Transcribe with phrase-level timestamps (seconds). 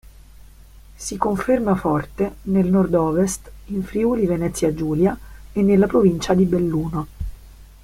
[0.97, 5.15] Si conferma forte nel Nord-Ovest, in Friuli-Venezia Giulia
[5.53, 7.07] e nella Provincia di Belluno.